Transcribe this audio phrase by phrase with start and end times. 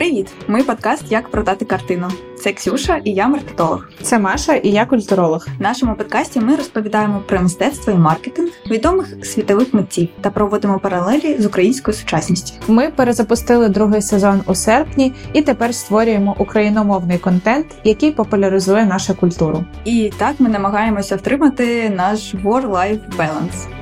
[0.00, 0.32] Привіт!
[0.48, 2.08] Ми подкаст Як продати картину.
[2.38, 3.88] Це Ксюша і я маркетолог.
[4.02, 5.46] Це Маша і я культуролог.
[5.58, 11.36] В нашому подкасті ми розповідаємо про мистецтво і маркетинг відомих світових митців та проводимо паралелі
[11.38, 12.52] з українською сучасністю.
[12.68, 19.64] Ми перезапустили другий сезон у серпні і тепер створюємо україномовний контент, який популяризує нашу культуру.
[19.84, 23.79] І так ми намагаємося втримати наш war-life balance.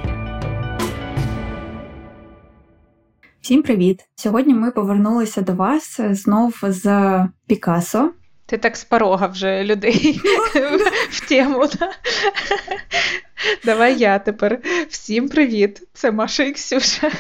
[3.49, 4.09] Всім привіт!
[4.15, 8.13] Сьогодні ми повернулися до вас знов з Пікасо.
[8.47, 10.21] Ти так з порога вже людей
[11.11, 11.67] в тему.
[11.79, 11.93] Да?
[13.65, 14.59] Давай я тепер.
[14.89, 15.89] Всім привіт!
[15.93, 17.11] Це Маша і Ксюша.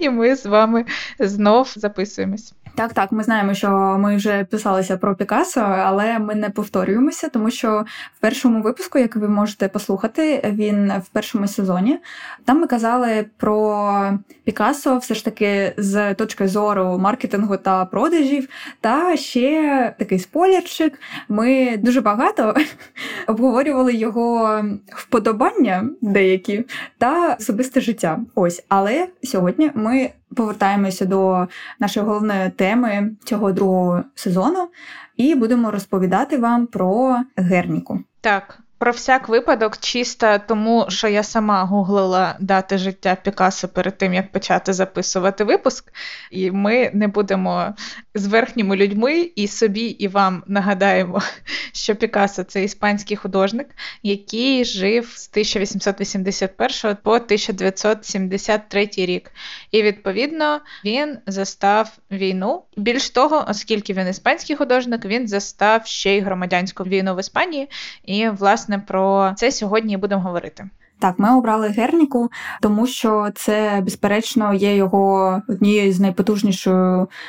[0.00, 0.84] І ми з вами
[1.18, 2.54] знов записуємось.
[2.76, 7.50] Так, так, ми знаємо, що ми вже писалися про Пікасо, але ми не повторюємося, тому
[7.50, 7.84] що
[8.16, 11.98] в першому випуску, як ви можете послухати, він в першому сезоні.
[12.44, 18.48] Там ми казали про Пікасо, все ж таки з точки зору маркетингу та продажів.
[18.80, 21.00] Та ще такий спойлерчик.
[21.28, 22.54] Ми дуже багато
[23.26, 24.60] обговорювали його
[24.96, 26.64] вподобання деякі
[26.98, 28.20] та особисте життя.
[28.34, 31.48] Ось, але сьогодні ми повертаємося до
[31.80, 34.68] нашої головної теми цього другого сезону
[35.16, 38.00] і будемо розповідати вам про герніку.
[38.20, 38.63] Так.
[38.84, 44.32] Про всяк випадок, чисто тому, що я сама гуглила дати життя Пікассо перед тим, як
[44.32, 45.92] почати записувати випуск,
[46.30, 47.74] і ми не будемо
[48.14, 51.22] з верхніми людьми і собі, і вам нагадаємо,
[51.72, 53.68] що Пікассо– це іспанський художник,
[54.02, 59.30] який жив з 1881 по 1973 рік.
[59.70, 62.62] І відповідно він застав війну.
[62.76, 67.70] Більш того, оскільки він іспанський художник, він застав ще й громадянську війну в Іспанії.
[68.04, 70.68] І, власне, про це сьогодні будемо говорити.
[70.98, 72.30] Так, ми обрали Герніку,
[72.60, 76.74] тому що це, безперечно, є його однією з найпотужніших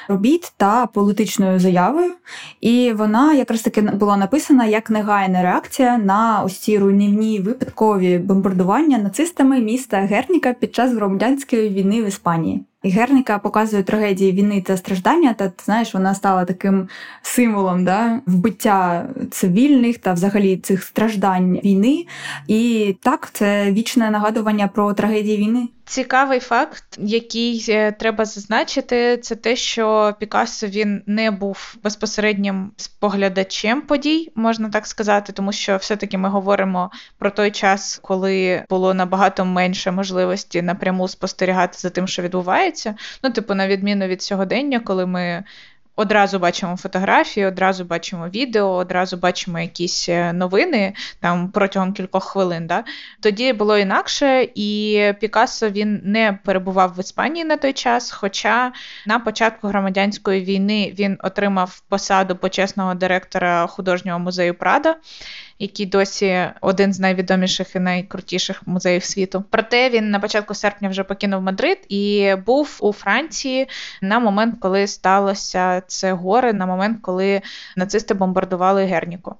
[0.08, 2.14] робіт та політичною заявою.
[2.62, 8.98] І вона якраз таки була написана як негайна реакція на ось ці руйнівні випадкові бомбардування
[8.98, 12.66] нацистами міста Герніка під час громадянської війни в Іспанії.
[12.90, 16.88] Герніка показує трагедії війни та страждання, та ти знаєш, вона стала таким
[17.22, 22.06] символом да, вбиття цивільних та взагалі цих страждань війни.
[22.48, 25.68] І так, це вічне нагадування про трагедії війни.
[25.86, 33.82] Цікавий факт, який е, треба зазначити, це те, що Пікассо він не був безпосереднім споглядачем
[33.82, 39.46] подій, можна так сказати, тому що все-таки ми говоримо про той час, коли було набагато
[39.46, 42.96] менше можливості напряму спостерігати за тим, що відбувається.
[43.24, 45.44] Ну, типу, на відміну від сьогодення, коли ми
[45.96, 52.68] одразу бачимо фотографії, одразу бачимо відео, одразу бачимо якісь е, новини там протягом кількох хвилин.
[52.68, 52.84] Да?
[53.20, 58.12] Тоді було інакше, і Пікассо він не перебував в Іспанії на той час.
[58.12, 58.72] Хоча
[59.08, 64.96] на початку громадянської війни він отримав посаду почесного директора художнього музею Прада
[65.60, 69.44] який досі один з найвідоміших і найкрутіших музеїв світу.
[69.50, 73.68] Проте він на початку серпня вже покинув Мадрид і був у Франції
[74.02, 77.42] на момент, коли сталося це горе, на момент, коли
[77.76, 79.36] нацисти бомбардували Герніку.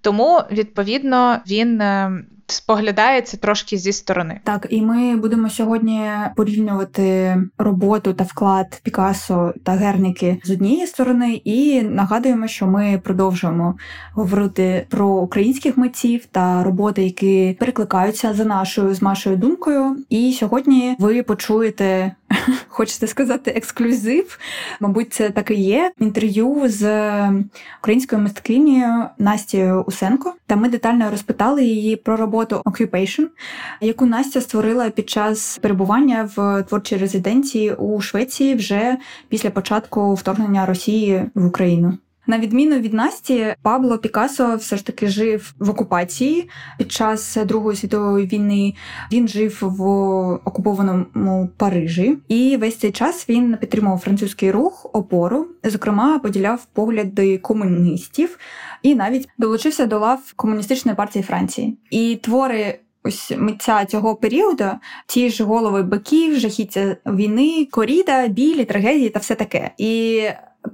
[0.00, 4.40] Тому відповідно він е, споглядається трошки зі сторони.
[4.44, 11.40] Так, і ми будемо сьогодні порівнювати роботу та вклад Пікассо та Герніки з однієї сторони,
[11.44, 13.74] і нагадуємо, що ми продовжуємо
[14.12, 19.96] говорити про українських митців та роботи, які перекликаються за нашою з Машою думкою.
[20.08, 22.12] І сьогодні ви почуєте.
[22.68, 24.38] Хочете сказати ексклюзив?
[24.80, 25.92] Мабуть, це так і є.
[26.00, 26.82] Інтерв'ю з
[27.80, 30.34] українською мисткинею Настією Усенко.
[30.46, 33.26] Та ми детально розпитали її про роботу Occupation,
[33.80, 38.96] яку Настя створила під час перебування в творчій резиденції у Швеції вже
[39.28, 41.98] після початку вторгнення Росії в Україну.
[42.28, 47.76] На відміну від Насті, Пабло Пікассо все ж таки жив в окупації під час Другої
[47.76, 48.74] світової війни.
[49.12, 49.82] Він жив в
[50.44, 58.38] окупованому Парижі, і весь цей час він підтримував французький рух опору, зокрема поділяв погляди комуністів
[58.82, 61.78] і навіть долучився до лав комуністичної партії Франції.
[61.90, 62.78] І твори.
[63.02, 64.64] Ось митця цього періоду,
[65.06, 69.70] ті ж голови биків, жахіття війни, коріда, білі, трагедії та все таке.
[69.78, 70.22] І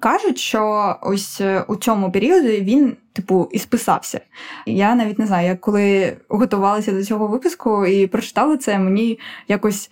[0.00, 4.20] кажуть, що ось е, у цьому періоді він, типу, і списався.
[4.66, 9.90] Я навіть не знаю, як коли готувалася до цього випуску і прочитала це, мені якось.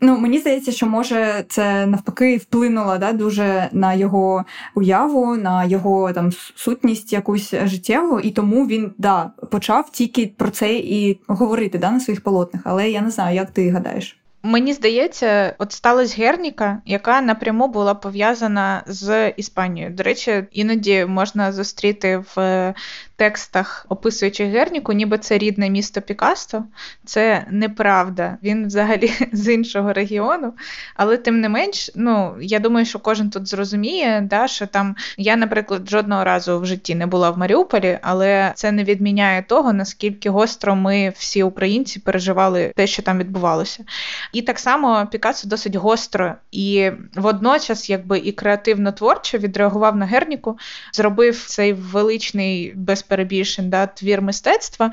[0.00, 4.44] Ну, мені здається, що може це навпаки вплинуло да, дуже на його
[4.74, 10.74] уяву, на його там сутність якусь життєву, і тому він да, почав тільки про це
[10.74, 12.62] і говорити да, на своїх полотнах.
[12.64, 14.18] Але я не знаю, як ти гадаєш.
[14.42, 19.94] Мені здається, от сталася Герніка, яка напряму була пов'язана з Іспанією.
[19.94, 22.74] До речі, іноді можна зустріти в
[23.18, 26.64] текстах, описуючи Герніку, ніби це рідне місто Пікасто.
[27.04, 28.38] Це неправда.
[28.42, 30.52] Він взагалі з іншого регіону.
[30.96, 35.36] Але тим не менш, ну я думаю, що кожен тут зрозуміє, да, що там я,
[35.36, 40.30] наприклад, жодного разу в житті не була в Маріуполі, але це не відміняє того, наскільки
[40.30, 43.84] гостро ми всі українці переживали те, що там відбувалося.
[44.32, 50.58] І так само Пікассо досить гостро і водночас, якби і креативно творчо відреагував на Герніку,
[50.92, 54.92] зробив цей величний без перебільшень да, твір мистецтва.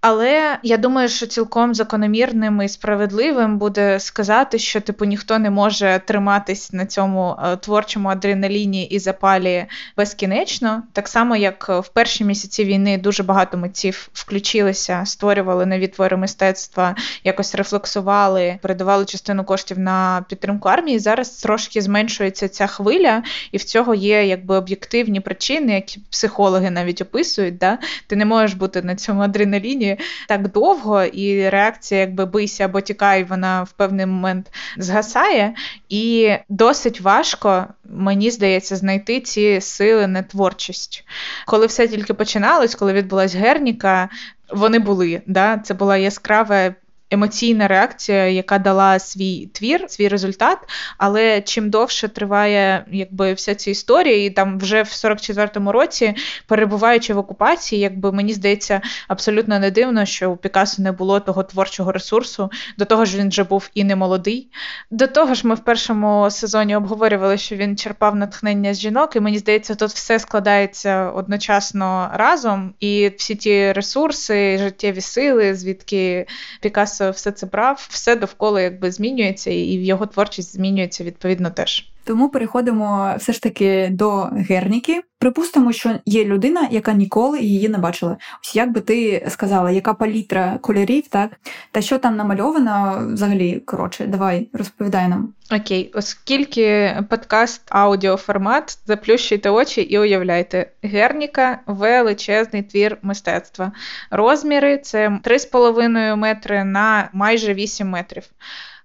[0.00, 6.00] Але я думаю, що цілком закономірним і справедливим буде сказати, що типу ніхто не може
[6.04, 9.66] триматись на цьому е, творчому адреналіні і запалі
[9.96, 10.82] безкінечно.
[10.92, 16.96] Так само, як в перші місяці війни дуже багато митців включилися, створювали нові твори мистецтва,
[17.24, 20.98] якось рефлексували, передавали частину коштів на підтримку армії.
[20.98, 23.22] Зараз трошки зменшується ця хвиля,
[23.52, 27.58] і в цього є якби об'єктивні причини, які психологи навіть описують.
[27.58, 27.78] Да?
[28.06, 29.87] Ти не можеш бути на цьому адреналіні
[30.28, 35.54] так довго, і реакція, якби бийся або тікай, вона в певний момент згасає.
[35.88, 41.04] І досить важко, мені здається, знайти ці сили на творчість.
[41.46, 44.08] Коли все тільки починалось, коли відбулась Герніка,
[44.50, 45.22] вони були.
[45.26, 45.58] Да?
[45.58, 46.74] Це була яскрава
[47.10, 50.58] емоційна реакція, яка дала свій твір, свій результат.
[50.98, 56.14] Але чим довше триває якби вся ця історія, і там вже в 44-му році,
[56.46, 61.42] перебуваючи в окупації, якби мені здається абсолютно не дивно, що у Пікассо не було того
[61.42, 62.50] творчого ресурсу.
[62.78, 64.50] До того ж, він вже був і не молодий.
[64.90, 69.20] До того ж, ми в першому сезоні обговорювали, що він черпав натхнення з жінок, і
[69.20, 76.26] мені здається, тут все складається одночасно разом, і всі ті ресурси, життєві сили, звідки
[76.60, 81.92] Пікассо все це брав, все довкола якби змінюється, і його творчість змінюється відповідно теж.
[82.08, 85.02] Тому переходимо все ж таки до Герніки.
[85.18, 88.16] Припустимо, що є людина, яка ніколи її не бачила.
[88.42, 91.30] Ось як би ти сказала, яка палітра кольорів, так
[91.72, 95.32] та що там намальовано взагалі коротше, давай розповідай нам.
[95.52, 103.72] Окей, оскільки подкаст аудіоформат, заплющуйте очі і уявляйте, Герніка величезний твір мистецтва.
[104.10, 108.24] Розміри це 3,5 метри на майже 8 метрів.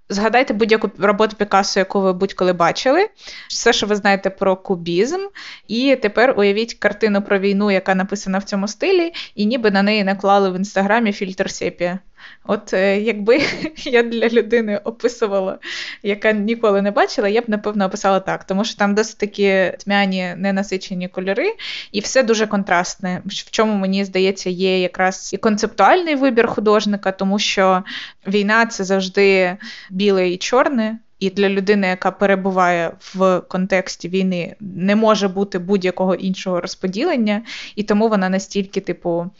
[0.10, 3.08] Згадайте будь-яку роботу Пікассо, яку ви будь-коли бачили,
[3.50, 5.20] все, що ви знаєте про кубізм,
[5.68, 10.04] і тепер уявіть картину про війну, яка написана в цьому стилі, і ніби на неї
[10.04, 12.00] наклали в інстаграмі фільтр сепія.
[12.46, 13.42] От е, якби
[13.78, 15.58] я для людини описувала,
[16.04, 20.34] яка ніколи не бачила, я б напевно описала так, тому що там досить такі тьмяні
[20.38, 21.54] ненасичені кольори,
[21.92, 23.22] і все дуже контрастне.
[23.26, 27.84] В чому мені здається, є якраз і концептуальний вибір художника, тому що
[28.28, 29.58] війна це завжди
[29.90, 31.00] біле і чорне.
[31.20, 37.42] І для людини, яка перебуває в контексті війни, не може бути будь-якого іншого розподілення,
[37.76, 39.32] і тому вона настільки, типу,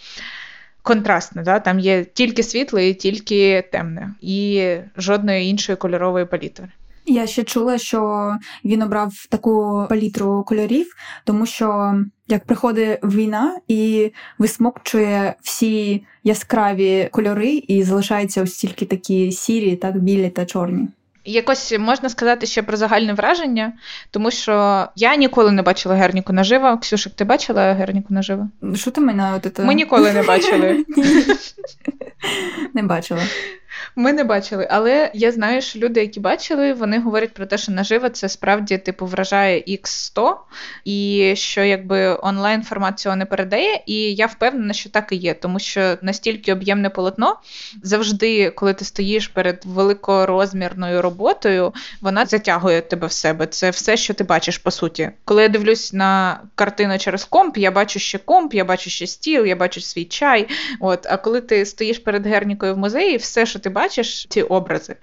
[0.84, 1.44] контрастне.
[1.44, 1.60] Да?
[1.60, 6.70] Там є тільки світле і тільки темне, і жодної іншої кольорової палітри.
[7.06, 8.32] Я ще чула, що
[8.66, 10.96] він обрав таку палітру кольорів,
[11.26, 11.96] тому що
[12.28, 19.98] як приходить війна і висмокчує всі яскраві кольори, і залишаються ось тільки такі сірі, так
[19.98, 20.88] білі та чорні.
[21.26, 23.74] Якось можна сказати ще про загальне враження,
[24.12, 26.78] тому що я ніколи не бачила Герніку наживо.
[26.78, 28.50] Ксюшик, ти бачила Герніку наживо?
[28.76, 29.40] Що ти мене?
[29.60, 30.86] Ми ніколи не бачили.
[32.74, 33.22] Не бачила.
[33.96, 37.72] Ми не бачили, але я знаю, що люди, які бачили, вони говорять про те, що
[37.72, 40.36] наживо це справді типу вражає X100,
[40.86, 43.84] і що якби онлайн формат цього не передає.
[43.86, 47.40] І я впевнена, що так і є, тому що настільки об'ємне полотно
[47.84, 53.48] завжди, коли ти стоїш перед великорозмірною роботою, вона затягує тебе в себе.
[53.48, 55.12] Це все, що ти бачиш, по суті.
[55.26, 59.46] Коли я дивлюсь на картину через комп, я бачу ще комп, я бачу ще стіл,
[59.46, 60.48] я бачу свій чай.
[60.80, 64.96] От, а коли ти стоїш перед гернікою в музеї, все, що ти бачиш, ці образи.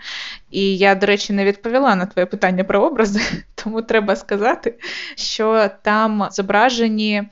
[0.50, 3.20] І я, до речі, не відповіла на твоє питання про образи,
[3.54, 4.74] тому треба сказати,
[5.16, 7.22] що там зображені,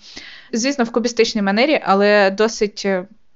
[0.52, 2.86] звісно, в кубістичній манері, але досить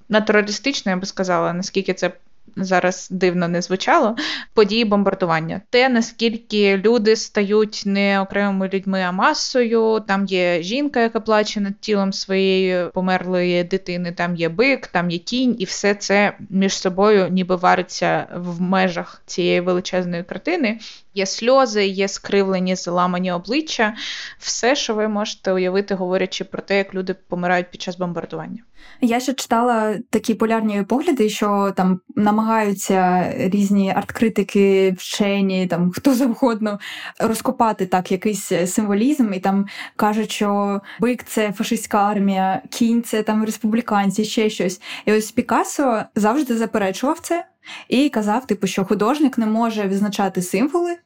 [0.08, 2.10] натуралістично, я би сказала, наскільки це
[2.56, 4.16] зараз дивно не звучало,
[4.54, 5.60] події бомбардування.
[5.70, 10.00] Те, наскільки люди стають не окремими людьми, а масою.
[10.08, 15.18] Там є жінка, яка плаче над тілом своєї померлої дитини, там є бик, там є
[15.18, 20.78] кінь, і все це між собою ніби вариться в межах цієї величезної картини.
[21.14, 23.94] Є сльози, є скривлені, заламані обличчя,
[24.38, 28.62] все, що ви можете уявити, говорячи про те, як люди помирають під час бомбардування.
[29.00, 36.78] Я ще читала такі полярні погляди, що там намагаються різні арт-критики, вчені, там хто завгодно
[37.18, 39.66] розкопати так якийсь символізм, і там
[39.96, 44.80] кажуть, що бик це фашистська армія, кінь це там республіканці, ще щось.
[45.06, 47.44] І ось Пікассо завжди заперечував це
[47.88, 50.96] і казав, типу, що художник не може відзначати символи,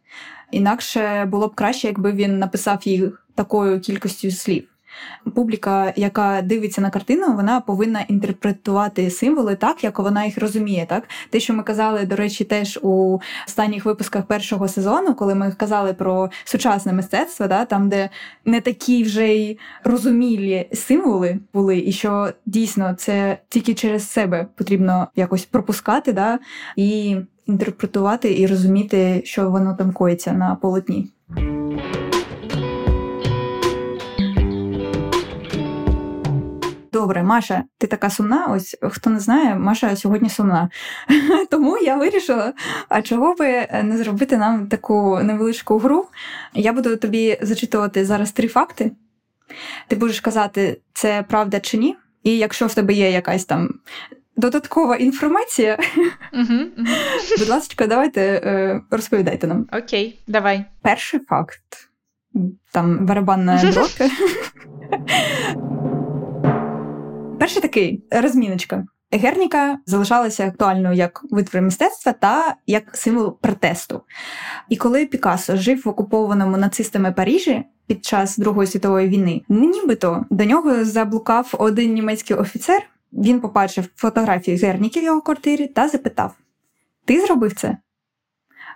[0.51, 4.69] інакше було б краще, якби він написав їх такою кількістю слів
[5.35, 10.87] публіка, яка дивиться на картину, вона повинна інтерпретувати символи так, як вона їх розуміє.
[10.89, 15.53] Так, те, що ми казали, до речі, теж у останніх випусках першого сезону, коли ми
[15.53, 18.11] казали про сучасне мистецтво, да, там де
[18.45, 25.09] не такі вже й розумілі символи були, і що дійсно це тільки через себе потрібно
[25.17, 26.39] якось пропускати, да,
[26.77, 31.09] і інтерпретувати і розуміти, що воно там коїться на полотні.
[36.97, 38.47] Добре, Маша, ти така сумна.
[38.47, 40.71] Ось хто не знає, Маша сьогодні сумна.
[41.51, 42.53] Тому я вирішила,
[42.89, 46.07] а чого би не зробити нам таку невеличку гру?
[46.55, 48.93] Я буду тобі зачитувати зараз три факти.
[49.89, 51.97] Ти будеш казати, це правда чи ні.
[52.23, 53.75] І якщо в тебе є якась там
[54.37, 55.79] додаткова інформація,
[57.39, 59.67] будь ласка, давайте е, розповідайте нам.
[59.73, 60.65] Окей, давай.
[60.83, 61.91] Перший факт.
[62.73, 64.09] Там барабанна дробка.
[67.39, 68.87] Перший такий розміночка.
[69.13, 74.03] Герніка залишалася актуальною як витвір мистецтва та як символ протесту.
[74.69, 80.45] І коли Пікассо жив в окупованому нацистами Парижі під час Другої світової війни, нібито до
[80.45, 82.83] нього заблукав один німецький офіцер.
[83.13, 86.35] Він побачив фотографії Герніки в його квартирі та запитав:
[87.05, 87.77] Ти зробив це?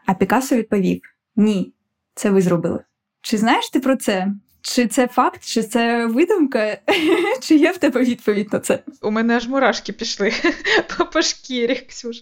[0.07, 1.01] А Пікассо відповів:
[1.37, 1.73] Ні,
[2.15, 2.81] це ви зробили.
[3.21, 4.33] Чи знаєш ти про це?
[4.63, 6.79] Чи це факт, чи це видумка,
[7.41, 8.79] чи є в тебе відповідь на це?
[9.03, 10.33] У мене аж мурашки пішли
[11.13, 12.17] по шкірі, Ксюш.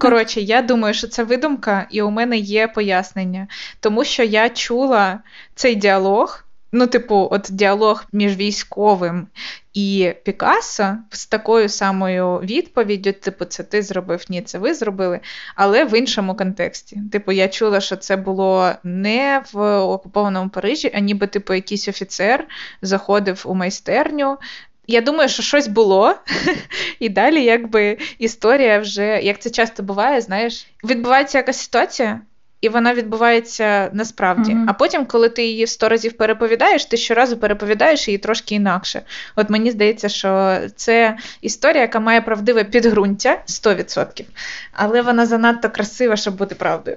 [0.00, 3.48] Коротше, я думаю, що це видумка, і у мене є пояснення,
[3.80, 5.20] тому що я чула
[5.54, 6.44] цей діалог.
[6.72, 9.26] Ну, типу, от діалог між військовим
[9.74, 15.20] і Пікассо з такою самою відповіддю: типу, це ти зробив, ні, це ви зробили,
[15.54, 16.98] але в іншому контексті.
[17.12, 22.46] Типу, я чула, що це було не в окупованому Парижі, а ніби типу якийсь офіцер
[22.82, 24.38] заходив у майстерню.
[24.86, 26.14] Я думаю, що щось було,
[26.98, 32.20] і далі, якби історія вже, як це часто буває, знаєш, відбувається якась ситуація,
[32.60, 34.52] і вона відбувається насправді.
[34.52, 34.64] Mm-hmm.
[34.68, 39.02] А потім, коли ти її сто разів переповідаєш, ти щоразу переповідаєш її трошки інакше.
[39.36, 44.24] От мені здається, що це історія, яка має правдиве підґрунтя 100%,
[44.72, 46.96] але вона занадто красива, щоб бути правдою.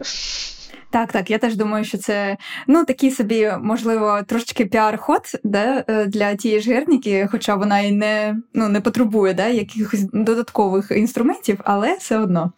[0.93, 6.05] Так, так, я теж думаю, що це ну такий собі, можливо, трошечки піар-ход да, е,
[6.05, 11.59] для тієї ж герніки, хоча вона і не ну, не потребує да, якихось додаткових інструментів,
[11.63, 12.51] але все одно.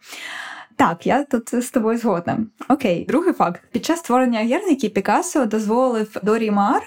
[0.76, 2.38] Так, я тут з тобою згодна.
[2.68, 6.82] Окей, другий факт: під час створення гірники Пікассо дозволив Дорі Маар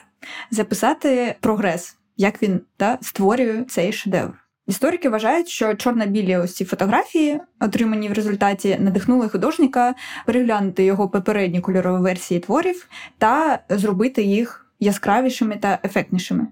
[0.51, 4.33] записати прогрес, як він да, створює цей шедевр.
[4.67, 11.61] Історики вважають, що чорно-білі ось ці фотографії, отримані в результаті, надихнули художника переглянути його попередні
[11.61, 16.47] кольорові версії творів та зробити їх яскравішими та ефектнішими.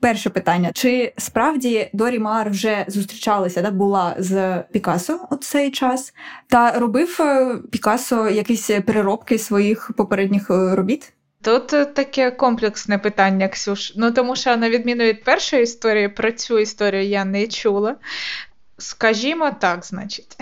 [0.00, 6.14] Перше питання: чи справді Дорі Маар вже зустрічалася, да, була з Пікасо у цей час,
[6.48, 11.12] та робив е, Пікасо якісь переробки своїх попередніх е, робіт?
[11.42, 13.92] Тут е, таке комплексне питання, Ксюш.
[13.96, 17.96] Ну тому що, на відміну від першої історії, про цю історію я не чула.
[18.78, 20.36] Скажімо так, значить.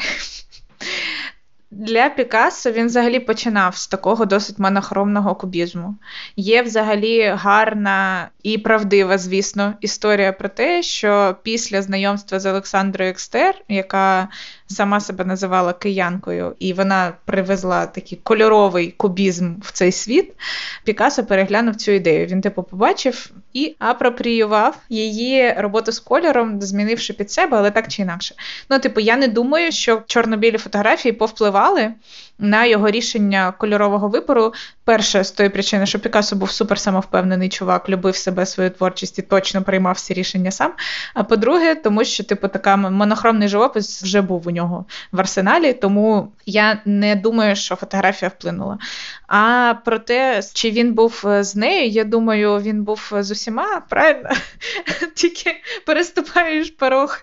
[1.70, 5.96] Для Пікассо він взагалі починав з такого досить монохромного кубізму.
[6.37, 13.54] Є взагалі гарна і правдива, звісно, історія про те, що після знайомства з Олександрою Екстер,
[13.68, 14.28] яка
[14.66, 20.32] сама себе називала киянкою, і вона привезла такий кольоровий кубізм в цей світ.
[20.85, 22.26] Пікассо переглянув цю ідею.
[22.26, 28.02] Він, типу, побачив і апропріював її роботу з кольором, змінивши під себе, але так чи
[28.02, 28.35] інакше.
[28.70, 31.92] Ну, типу, я не думаю, що чорно-білі фотографії повпливали
[32.38, 34.52] на його рішення кольорового вибору.
[34.85, 39.23] Перше, з тої причини, що Пікассо був супер самовпевнений чувак, любив себе, свою творчість і
[39.23, 40.73] точно приймав всі рішення сам.
[41.14, 46.32] А по-друге, тому що, типу, така монохромний живопис вже був у нього в арсеналі, тому
[46.46, 48.78] я не думаю, що фотографія вплинула.
[49.28, 54.30] А про те, чи він був з нею, я думаю, він був з усіма, правильно?
[55.14, 55.50] Тільки
[55.86, 57.18] переступаєш порог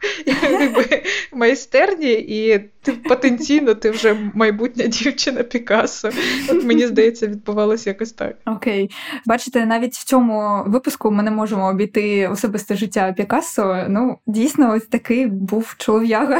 [1.34, 6.10] майстерні, і ти потенційно ти вже майбутня дівчина Пікассо.
[6.50, 8.38] От Мені здається, відбувалося якось так.
[8.46, 8.92] Окей.
[9.26, 13.86] Бачите, навіть в цьому випуску ми не можемо обійти особисте життя Пікассо.
[13.90, 16.40] Ну, дійсно, ось такий був чолов'яга.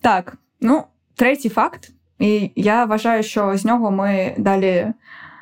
[0.00, 1.90] Так, ну, третій факт.
[2.18, 4.92] І я вважаю, що з нього ми далі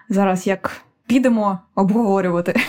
[0.08, 2.60] зараз як підемо обговорювати.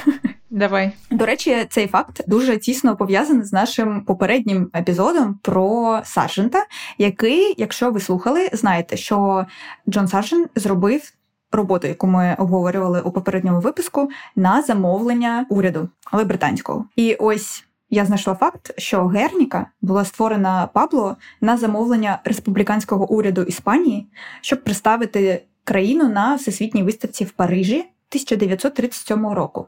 [0.50, 0.92] Давай.
[1.12, 6.66] До речі, цей факт дуже тісно пов'язаний з нашим попереднім епізодом про Саржента,
[6.98, 9.46] який, якщо ви слухали, знаєте, що
[9.90, 11.14] Джон Саржен зробив
[11.52, 16.86] роботу, яку ми обговорювали у попередньому випуску, на замовлення уряду, але британського.
[16.96, 17.67] І ось.
[17.90, 24.08] Я знайшла факт, що Герніка була створена Пабло на замовлення республіканського уряду Іспанії,
[24.42, 29.68] щоб представити країну на всесвітній виставці в Парижі 1937 року.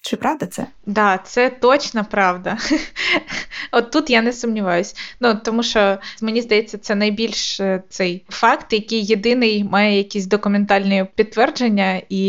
[0.00, 0.62] Чи правда це?
[0.62, 2.58] Так, да, це точно правда.
[3.72, 4.96] От тут я не сумніваюсь.
[5.20, 11.06] Ну тому що мені здається, це найбільш е, цей факт, який єдиний має якісь документальні
[11.14, 12.22] підтвердження і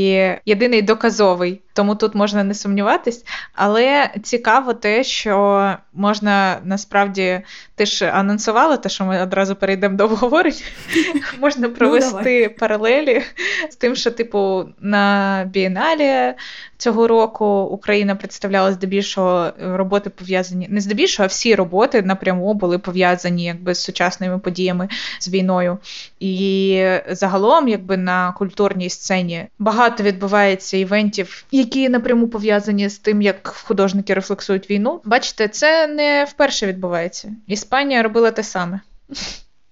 [0.45, 3.25] єдиний доказовий тому тут можна не сумніватись.
[3.53, 7.41] Але цікаво те, що можна насправді
[7.75, 10.55] ти ж анонсувала, те, що ми одразу перейдемо до обговорення,
[11.39, 13.23] можна ну, провести паралелі
[13.69, 16.33] з тим, що, типу, на бієналі
[16.77, 23.45] цього року Україна представляла здебільшого роботи пов'язані не здебільшого, а всі роботи напряму були пов'язані
[23.45, 25.77] якби з сучасними подіями з війною.
[26.19, 33.47] І загалом, якби на культурній сцені багато відбувається івентів, які напряму пов'язані з тим, як
[33.47, 35.01] художники рефлексують війну.
[35.05, 37.31] Бачите, це не вперше відбувається.
[37.47, 38.79] Іспанія робила те саме.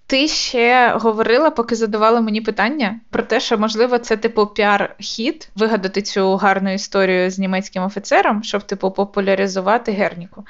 [0.07, 6.01] Ти ще говорила, поки задавала мені питання про те, що можливо це типу піар-хід вигадати
[6.01, 10.45] цю гарну історію з німецьким офіцером, щоб типу популяризувати Герніку.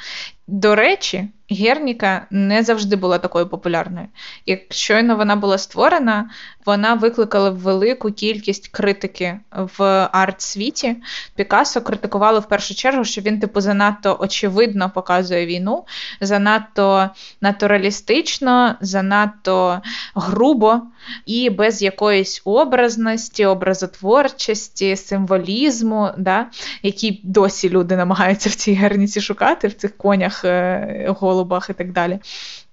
[0.47, 4.07] До речі, Герніка не завжди була такою популярною.
[4.45, 6.29] Як щойно вона була створена,
[6.65, 10.95] вона викликала велику кількість критики в арт-світі.
[11.35, 15.85] Пікассо критикували в першу чергу, що він, типу, занадто очевидно показує війну,
[16.21, 17.09] занадто
[17.41, 19.81] натуралістично, занадто
[20.15, 20.81] грубо
[21.25, 26.45] і без якоїсь образності, образотворчості, символізму, да,
[26.83, 31.05] які досі люди намагаються в цій герніці шукати, в цих конях, е,
[31.35, 32.19] голубах і так далі.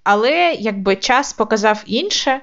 [0.05, 2.40] Але якби час показав інше,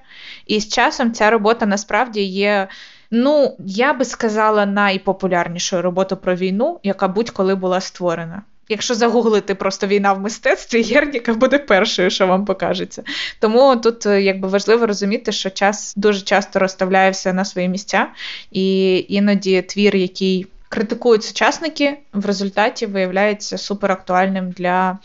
[0.47, 2.67] і з часом ця робота насправді є.
[3.11, 8.41] Ну, я би сказала, найпопулярнішою роботою про війну, яка будь-коли була створена.
[8.71, 13.03] Якщо загуглити просто війна в мистецтві, Єрніка буде першою, що вам покажеться.
[13.39, 18.07] Тому тут е, якби важливо розуміти, що час дуже часто розставляє все на свої місця,
[18.51, 24.97] і іноді твір, який критикують сучасники, в результаті виявляється суперактуальним для.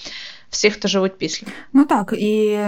[0.54, 1.46] Всіх, хто живуть після.
[1.72, 2.58] Ну так, і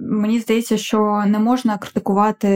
[0.00, 2.48] мені здається, що не можна критикувати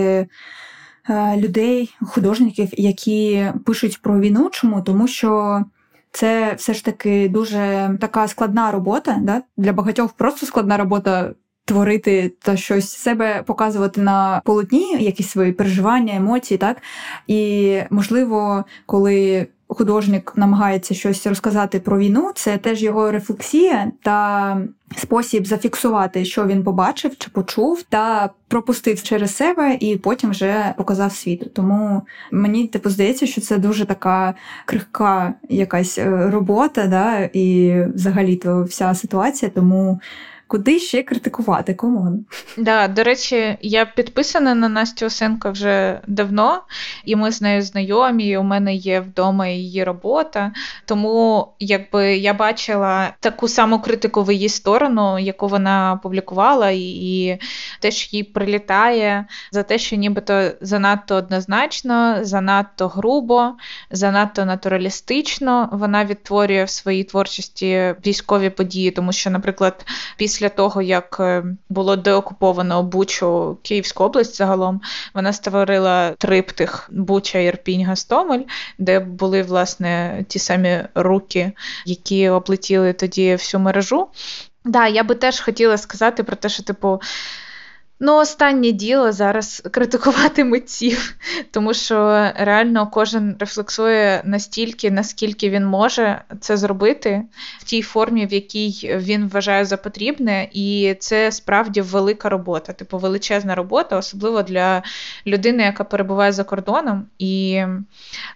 [1.11, 4.49] е, людей, художників, які пишуть про війну.
[4.53, 4.83] Чому?
[4.83, 5.63] Тому що
[6.11, 9.19] це все ж таки дуже така складна робота.
[9.23, 9.43] Да?
[9.57, 11.35] Для багатьох просто складна робота.
[11.65, 16.77] Творити та щось себе показувати на полотні, якісь свої переживання, емоції, так
[17.27, 24.59] і можливо, коли художник намагається щось розказати про війну, це теж його рефлексія та
[24.97, 31.13] спосіб зафіксувати, що він побачив чи почув, та пропустив через себе і потім вже показав
[31.13, 31.51] світу.
[31.55, 38.37] Тому мені типу здається, що це дуже така крихка якась е, робота, да, і взагалі
[38.37, 39.51] то вся ситуація.
[39.55, 40.01] Тому
[40.53, 41.75] Куди ще критикувати?
[41.75, 42.25] Комон.
[42.57, 46.63] Да, До речі, я підписана на Настю Осенко вже давно,
[47.05, 48.27] і ми з нею знайомі.
[48.29, 50.53] і У мене є вдома її робота.
[50.85, 57.39] Тому якби я бачила таку саму критику в її сторону, яку вона публікувала, і
[57.81, 63.53] те, що їй прилітає за те, що нібито занадто однозначно, занадто грубо,
[63.91, 69.87] занадто натуралістично вона відтворює в своїй творчості військові події, тому що, наприклад,
[70.17, 74.81] після після того, як е, було деокуповано Бучу Київську область загалом,
[75.15, 78.43] вона створила триптих Буча, Ірпінь, Гастомель,
[78.79, 81.53] де були власне ті самі руки,
[81.87, 84.09] які облетіли тоді всю мережу.
[84.65, 87.01] Да, я би теж хотіла сказати про те, що типу.
[88.05, 91.15] Ну, останнє діло зараз критикувати митців,
[91.51, 97.23] тому що реально кожен рефлексує настільки, наскільки він може це зробити
[97.59, 102.99] в тій формі, в якій він вважає за потрібне, і це справді велика робота, типу
[102.99, 104.83] величезна робота, особливо для
[105.27, 107.07] людини, яка перебуває за кордоном.
[107.19, 107.63] І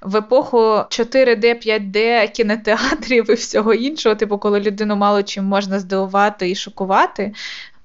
[0.03, 6.51] в епоху 4D, 5D, кінотеатрів і всього іншого, типу, коли людину мало чим можна здивувати
[6.51, 7.33] і шокувати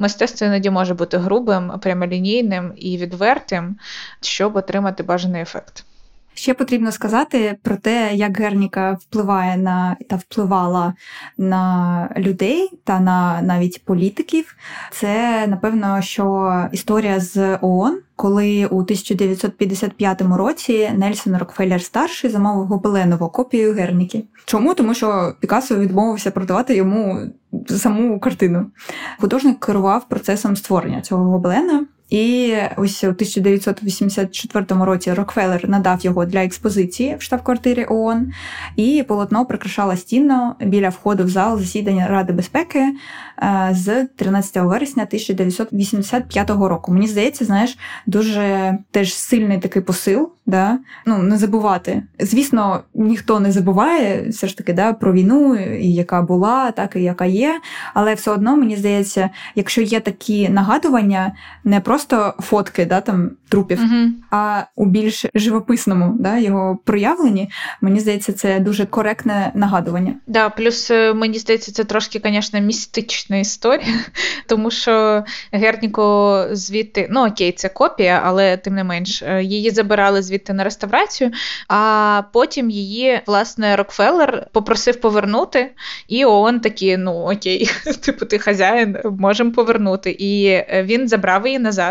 [0.01, 3.77] мистецтво іноді може бути грубим, прямолінійним і відвертим,
[4.21, 5.85] щоб отримати бажаний ефект.
[6.33, 10.93] Ще потрібно сказати про те, як Герніка впливає на та впливала
[11.37, 14.55] на людей та на навіть політиків.
[14.91, 23.29] Це напевно, що історія з ООН, коли у 1955 році Нельсон Рокфеллер старший замовив гобеленову
[23.29, 24.23] копію Герніки.
[24.45, 24.73] Чому?
[24.73, 27.19] Тому що Пікассо відмовився продавати йому
[27.67, 28.71] саму картину.
[29.19, 31.85] Художник керував процесом створення цього гобелена.
[32.11, 38.31] І ось у 1984 році Рокфеллер надав його для експозиції в штаб-квартирі ООН,
[38.75, 45.03] і полотно прикрашало стіну біля входу в зал засідання Ради безпеки е, з 13 вересня
[45.03, 46.93] 1985 року.
[46.93, 50.31] Мені здається, знаєш, дуже теж сильний такий посил.
[50.45, 50.79] Да?
[51.05, 52.03] Ну, Не забувати.
[52.19, 57.01] Звісно, ніхто не забуває все ж таки да, про війну, і яка була, так і
[57.01, 57.61] яка є.
[57.93, 61.31] Але все одно мені здається, якщо є такі нагадування,
[61.63, 62.00] не просто
[62.39, 64.07] фотки да, там, трупів, угу.
[64.31, 70.13] а у більш живописному да, його проявленні, мені здається, це дуже коректне нагадування.
[70.27, 73.99] Да, плюс е, мені здається, це трошки, звісно, містична історія,
[74.47, 80.21] тому що Герніко звідти, ну окей, це копія, але тим не менш, е, її забирали
[80.21, 81.31] звідти на реставрацію,
[81.67, 85.71] а потім її, власне, Рокфеллер попросив повернути,
[86.07, 87.69] і ООН такі, ну окей,
[88.05, 90.11] типу, ти хазяїн, можемо повернути.
[90.11, 91.90] І е, він забрав її назад.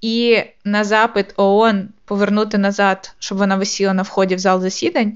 [0.00, 5.12] І на запит ООН повернути назад, щоб вона висіла на вході в зал засідань.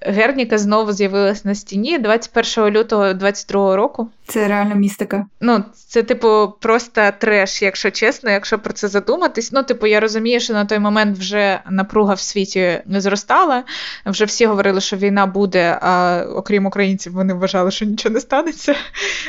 [0.00, 4.08] Герніка знову з'явилась на стіні 21 лютого 22 року.
[4.26, 5.26] Це реально містика.
[5.40, 9.52] Ну, це, типу, просто треш, якщо чесно, якщо про це задуматись.
[9.52, 13.64] Ну, типу, я розумію, що на той момент вже напруга в світі не зростала.
[14.06, 18.74] Вже всі говорили, що війна буде, а окрім українців, вони вважали, що нічого не станеться.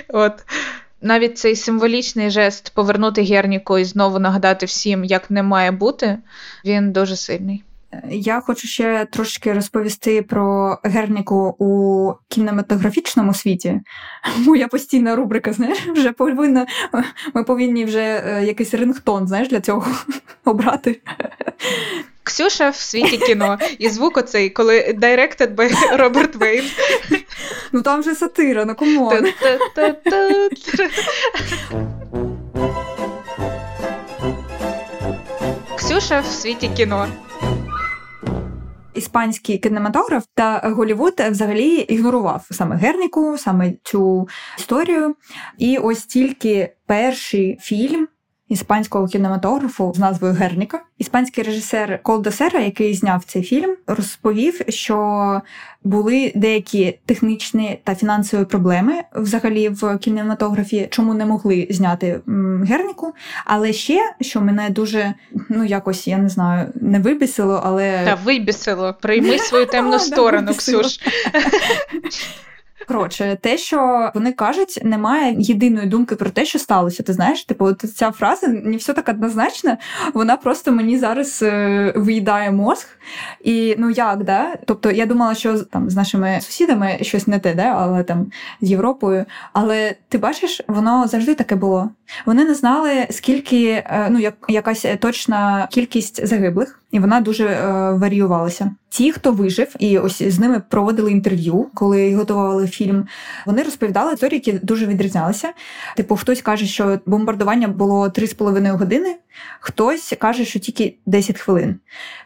[0.07, 0.33] От
[1.03, 6.17] навіть цей символічний жест повернути Герніку і знову нагадати всім, як не має бути,
[6.65, 7.63] він дуже сильний.
[8.09, 13.81] Я хочу ще трошки розповісти про Герніку у кінематографічному світі.
[14.37, 16.65] Моя постійна рубрика, знаєш, вже повинна.
[17.33, 19.87] Ми повинні вже е, якийсь рингтон, знаєш, для цього
[20.45, 21.01] обрати.
[22.23, 23.57] Ксюша в світі кіно.
[23.79, 26.65] І звук оцей, коли directed by Роберт Вейн.
[27.71, 29.27] Ну там же сатира, ну комон.
[35.77, 37.07] Ксюша в світі кіно.
[38.93, 45.15] Іспанський кінематограф та Голівуд взагалі ігнорував саме Герніку, саме цю історію.
[45.57, 48.07] І ось тільки перший фільм
[48.49, 50.81] іспанського кінематографу з назвою Герніка.
[50.97, 55.41] Іспанський режисер Колдосера, який зняв цей фільм, розповів, що
[55.83, 62.19] були деякі технічні та фінансові проблеми взагалі в кінематографі, чому не могли зняти
[62.67, 63.13] Герніку.
[63.45, 65.13] Але ще що мене дуже
[65.49, 68.95] ну якось я не знаю, не вибісило, але та вибісило.
[69.01, 70.99] Прийми свою темну сторону, Ксюш.
[72.87, 77.03] Коротше, те, що вони кажуть, немає єдиної думки про те, що сталося.
[77.03, 79.77] Ти знаєш, типу, от ця фраза не все так однозначно,
[80.13, 82.87] вона просто мені зараз е, виїдає мозг.
[83.43, 84.55] І ну як, да?
[84.65, 87.63] Тобто я думала, що там з нашими сусідами щось не те, да?
[87.63, 89.25] але там з Європою.
[89.53, 91.89] Але ти бачиш, воно завжди таке було.
[92.25, 97.91] Вони не знали, скільки е, ну як якась точна кількість загиблих, і вона дуже е,
[97.91, 98.71] варіювалася.
[98.89, 103.07] Ті, хто вижив, і ось з ними проводили інтерв'ю, коли готували фільм.
[103.45, 105.53] Вони розповідали історії, які дуже відрізнялися.
[105.97, 109.15] Типу, хтось каже, що бомбардування було 3,5 години,
[109.59, 111.75] хтось каже, що тільки 10 хвилин.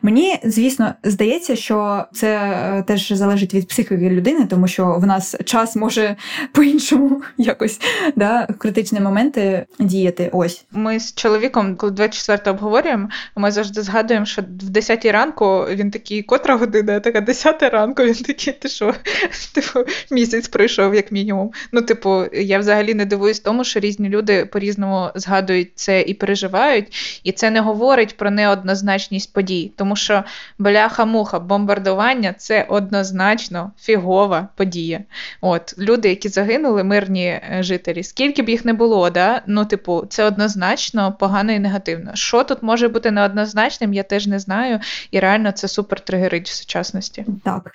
[0.02, 5.36] Мені, звісно, здається, що це е, теж залежить від психіки людини, тому що в нас
[5.46, 6.16] час може
[6.52, 7.80] по-іншому якось
[8.16, 10.30] да, критичні моменти діяти.
[10.34, 15.92] Ось ми з чоловіком, коли 24 обговорюємо, ми завжди згадуємо, що в 10 ранку він
[15.92, 18.04] такий, котра година, така 10 ранку.
[18.04, 18.94] Він такий, ти що?
[19.54, 21.52] Типу, місяць пройшов, як мінімум.
[21.72, 26.97] Ну, типу, я взагалі не дивуюсь тому, що різні люди по-різному згадують це і переживають.
[27.24, 30.24] І це не говорить про неоднозначність подій, тому що
[30.60, 35.00] бляха-муха, бомбардування це однозначно фігова подія.
[35.42, 39.42] От Люди, які загинули, мирні е, жителі, скільки б їх не було, да?
[39.48, 42.12] ну, типу, це однозначно погано і негативно.
[42.14, 44.80] Що тут може бути неоднозначним, я теж не знаю,
[45.12, 47.26] і реально це супер тригерить в сучасності.
[47.44, 47.72] Так.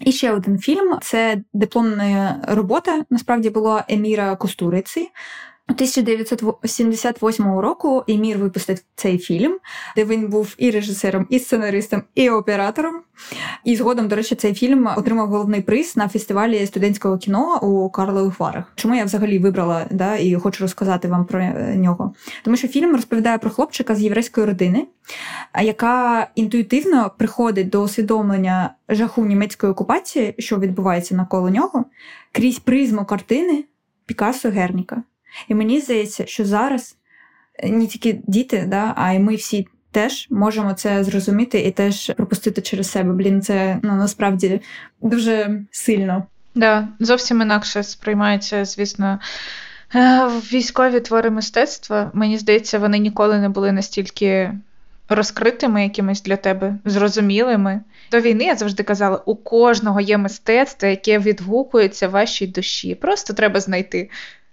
[0.00, 3.04] І ще один фільм це дипломна робота.
[3.10, 5.08] Насправді була Еміра Костуриці.
[5.68, 9.58] 1978 року Емір випустив цей фільм,
[9.96, 12.94] де він був і режисером, і сценаристом, і оператором.
[13.64, 18.40] І згодом, до речі, цей фільм отримав головний приз на фестивалі студентського кіно у Карлових
[18.40, 18.72] Варах.
[18.74, 21.42] Чому я взагалі вибрала да, і хочу розказати вам про
[21.74, 22.14] нього?
[22.44, 24.86] Тому що фільм розповідає про хлопчика з єврейської родини,
[25.62, 31.84] яка інтуїтивно приходить до усвідомлення жаху німецької окупації, що відбувається навколо нього,
[32.32, 33.64] крізь призму картини
[34.06, 35.02] Пікассо Герніка.
[35.48, 36.96] І мені здається, що зараз
[37.58, 42.12] е, не тільки діти, да, а й ми всі теж можемо це зрозуміти і теж
[42.16, 43.12] пропустити через себе.
[43.12, 44.60] Блін, це ну насправді
[45.02, 46.26] дуже сильно.
[46.54, 49.18] Да, зовсім інакше сприймається, звісно.
[49.94, 54.52] Е, військові твори мистецтва, мені здається, вони ніколи не були настільки
[55.08, 57.80] розкритими якимись для тебе, зрозумілими.
[58.10, 62.94] До війни я завжди казала, у кожного є мистецтво, яке відгукується вашій душі.
[62.94, 64.10] Просто треба знайти.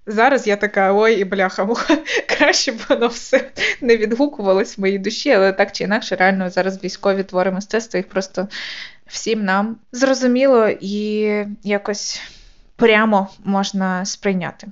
[0.08, 1.68] Зараз я така, ой, і бляха,
[2.30, 3.50] краще б воно все
[3.82, 8.10] не відгукувалось в моїй душі, але так чи інакше, реально зараз військові твори мистецтва їх
[8.10, 8.48] просто
[9.08, 11.30] всім нам зрозуміло і
[11.64, 12.22] якось
[12.76, 14.68] прямо можна сприйняти.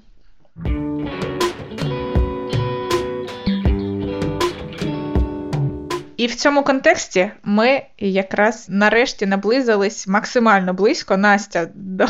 [6.17, 12.05] І в цьому контексті ми якраз нарешті наблизились максимально близько, Настя, до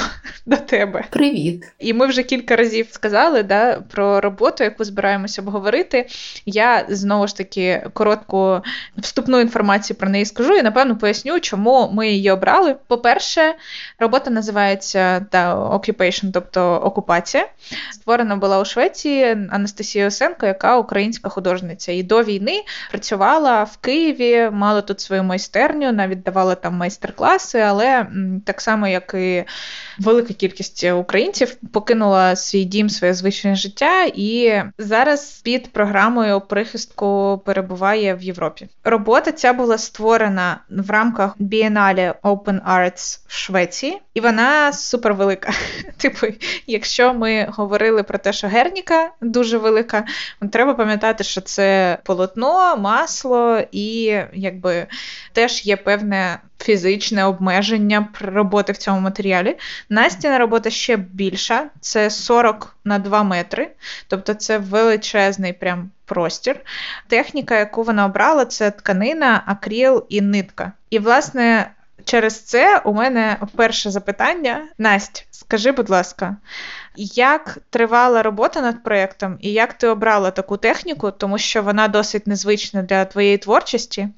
[0.46, 1.04] до тебе.
[1.10, 1.74] Привіт!
[1.80, 6.08] І ми вже кілька разів сказали да, про роботу, яку збираємося обговорити.
[6.46, 8.62] Я знову ж таки коротку
[8.98, 12.76] вступну інформацію про неї скажу і напевно поясню, чому ми її обрали.
[12.88, 13.54] По-перше,
[14.00, 17.48] робота називається да, Occupation, тобто окупація.
[17.92, 21.92] Створена була у Швеції Анастасією Осенко, яка українська художниця.
[21.92, 23.93] І до війни працювала в Києві.
[23.94, 28.08] Києві, мала тут свою майстерню, навіть давала там майстер-класи, але
[28.46, 29.44] так само, як і
[30.00, 38.16] велика кількість українців, покинула свій дім, своє звичне життя, і зараз під програмою прихистку перебуває
[38.16, 38.68] в Європі.
[38.84, 45.52] Робота ця була створена в рамках Бієнале Open Arts в Швеції, і вона супервелика.
[45.98, 46.28] Типу,
[46.68, 50.04] якщо ми говорили про те, що Герніка дуже велика,
[50.52, 53.83] треба пам'ятати, що це полотно, масло і
[54.34, 54.88] якби
[55.34, 59.58] теж є певне фізичне обмеження роботи в цьому матеріалі.
[59.90, 63.70] Настіна робота ще більша, це 40 на 2 метри,
[64.08, 66.60] тобто це величезний прям простір.
[67.08, 70.72] Техніка, яку вона обрала, це тканина, акріл і нитка.
[70.90, 71.72] І, власне,
[72.04, 74.68] через це у мене перше запитання.
[74.78, 76.36] Настя, скажи, будь ласка,
[76.96, 82.28] як тривала робота над проєктом, і як ти обрала таку техніку, тому що вона досить
[82.28, 84.10] незвична для твоєї творчості.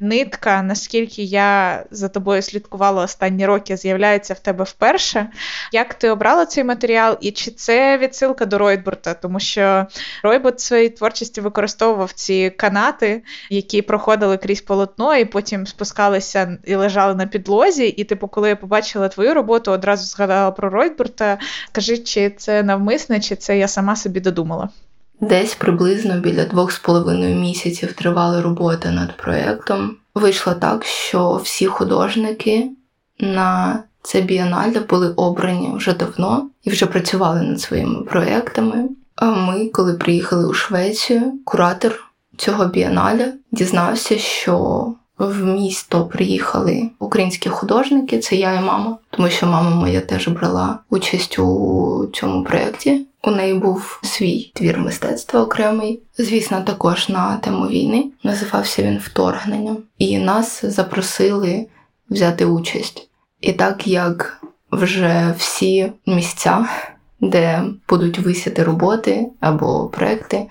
[0.00, 5.28] Нитка, наскільки я за тобою слідкувала останні роки, з'являється в тебе вперше.
[5.72, 9.14] Як ти обрала цей матеріал, і чи це відсилка до Ройдбурта?
[9.14, 9.86] Тому що
[10.22, 16.74] Ройбурт в своїй творчості використовував ці канати, які проходили крізь полотно, і потім спускалися і
[16.74, 17.86] лежали на підлозі.
[17.86, 21.38] І, типу, коли я побачила твою роботу, одразу згадала про Ройдбурта.
[21.68, 24.68] Скажи, чи чи це навмисне, чи це я сама собі додумала?
[25.20, 29.96] Десь приблизно біля двох з половиною місяців тривала робота над проєктом.
[30.14, 32.70] Вийшло так, що всі художники
[33.18, 38.88] на це бієнале були обрані вже давно і вже працювали над своїми проєктами.
[39.16, 42.04] А ми, коли приїхали у Швецію, куратор
[42.36, 44.86] цього бієналя дізнався, що
[45.26, 50.78] в місто приїхали українські художники, це я і мама, тому що мама моя теж брала
[50.90, 53.06] участь у цьому проєкті.
[53.22, 58.04] У неї був свій твір мистецтва окремий, звісно, також на тему війни.
[58.22, 61.66] Називався він Вторгненням, і нас запросили
[62.10, 63.08] взяти участь.
[63.40, 66.68] І так як вже всі місця,
[67.20, 70.46] де будуть висіти роботи або проекти,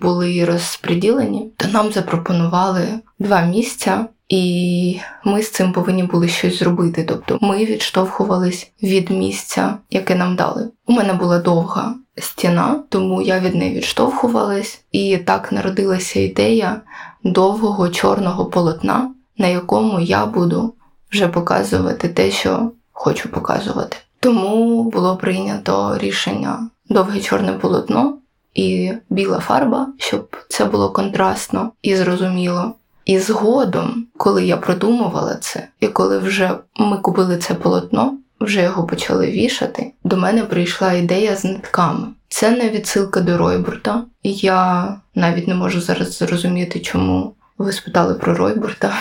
[0.00, 7.04] були розподілені, то нам запропонували два місця, і ми з цим повинні були щось зробити.
[7.08, 10.70] Тобто ми відштовхувались від місця, яке нам дали.
[10.86, 16.80] У мене була довга стіна, тому я від неї відштовхувалась, і так народилася ідея
[17.24, 20.74] довгого чорного полотна, на якому я буду
[21.12, 23.96] вже показувати те, що хочу показувати.
[24.20, 28.18] Тому було прийнято рішення довге чорне полотно
[28.54, 32.74] і біла фарба, щоб це було контрастно і зрозуміло.
[33.04, 38.86] І згодом, коли я продумувала це, і коли вже ми купили це полотно, вже його
[38.86, 42.06] почали вішати, до мене прийшла ідея з нитками.
[42.28, 48.34] Це не відсилка до Ройбурта, я навіть не можу зараз зрозуміти, чому ви спитали про
[48.34, 48.92] Ройбурта.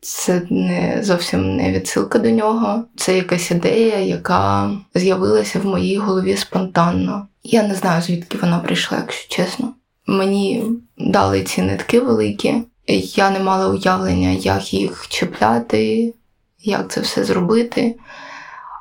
[0.00, 2.84] Це не зовсім не відсилка до нього.
[2.96, 7.26] Це якась ідея, яка з'явилася в моїй голові спонтанно.
[7.42, 9.74] Я не знаю, звідки вона прийшла, якщо чесно.
[10.06, 10.64] Мені
[10.98, 12.62] дали ці нитки великі,
[12.98, 16.14] я не мала уявлення, як їх чіпляти,
[16.58, 17.98] як це все зробити.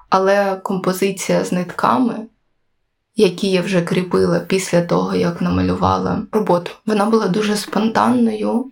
[0.10, 2.16] Але композиція з нитками,
[3.16, 8.72] які я вже кріпила після того, як намалювала роботу, вона була дуже спонтанною.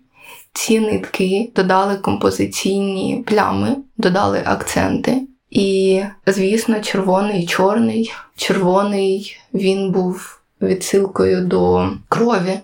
[0.57, 5.21] Ці нитки додали композиційні плями, додали акценти.
[5.49, 8.13] І, звісно, червоний чорний.
[8.35, 12.59] Червоний він був відсилкою до крові,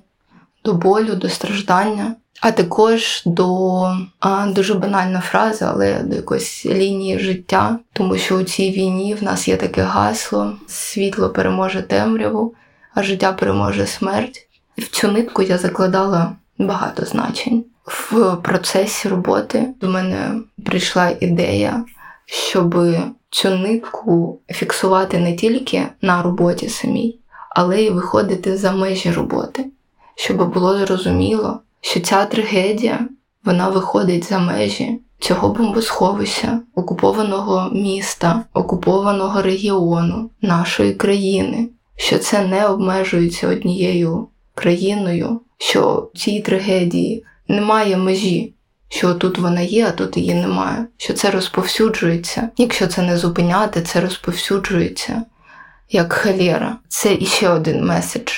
[0.65, 3.81] до болю, до страждання, а також до
[4.19, 9.23] а, дуже банальна фраза, але до якоїсь лінії життя, тому що у цій війні в
[9.23, 12.55] нас є таке гасло: світло переможе темряву,
[12.93, 14.47] а життя переможе смерть.
[14.75, 17.65] І в цю нитку я закладала багато значень.
[17.85, 21.85] В процесі роботи до мене прийшла ідея,
[22.25, 22.75] щоб
[23.29, 27.19] цю нитку фіксувати не тільки на роботі самій,
[27.49, 29.65] але й виходити за межі роботи,
[30.15, 33.07] щоб було зрозуміло, що ця трагедія
[33.45, 42.67] вона виходить за межі цього бомбосховища, окупованого міста, окупованого регіону, нашої країни, що це не
[42.67, 48.53] обмежується однією країною, що цій трагедії немає межі.
[48.89, 50.85] Що тут вона є, а тут її немає.
[50.97, 52.49] Що це розповсюджується.
[52.57, 55.23] Якщо це не зупиняти, це розповсюджується
[55.89, 56.77] як халєра.
[56.87, 58.31] Це іще один меседж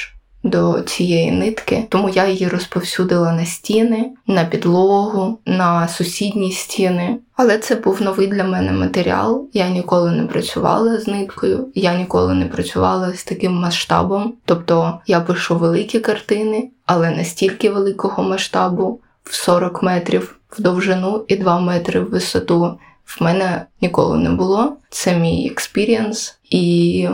[0.45, 7.17] до цієї нитки, тому я її розповсюдила на стіни, на підлогу, на сусідні стіни.
[7.35, 9.47] Але це був новий для мене матеріал.
[9.53, 14.33] Я ніколи не працювала з ниткою, я ніколи не працювала з таким масштабом.
[14.45, 21.35] Тобто я пишу великі картини, але настільки великого масштабу в 40 метрів в довжину і
[21.35, 22.77] 2 метри в висоту.
[23.05, 24.77] В мене ніколи не було.
[24.89, 27.07] Це мій experience, і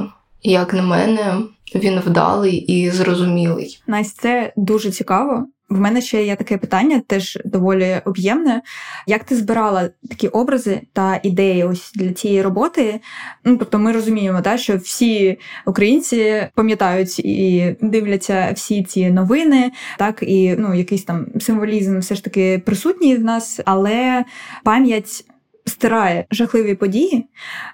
[0.43, 1.35] як на мене,
[1.75, 3.81] він вдалий і зрозумілий.
[3.87, 5.47] Настя, це дуже цікаво.
[5.71, 8.61] В мене ще є таке питання, теж доволі об'ємне.
[9.07, 12.99] Як ти збирала такі образи та ідеї ось для цієї роботи?
[13.43, 20.23] Ну тобто, ми розуміємо, та, що всі українці пам'ятають і дивляться всі ці новини, так
[20.23, 24.25] і ну якийсь там символізм все ж таки присутній в нас, але
[24.63, 25.25] пам'ять
[25.71, 27.25] стирає жахливі події,